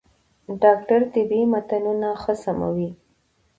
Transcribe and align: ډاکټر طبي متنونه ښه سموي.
ډاکټر 0.61 1.01
طبي 1.13 1.41
متنونه 1.51 2.09
ښه 2.21 2.33
سموي. 2.43 2.89